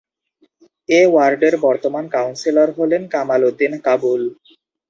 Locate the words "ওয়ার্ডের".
1.07-1.55